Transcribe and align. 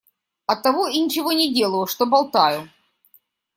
Оттого 0.47 0.87
и 0.87 0.99
ничего 0.99 1.31
не 1.31 1.53
делаю, 1.53 1.85
что 1.85 2.07
болтаю. 2.07 2.67